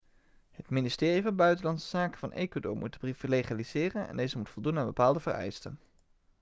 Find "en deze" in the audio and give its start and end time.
4.07-4.37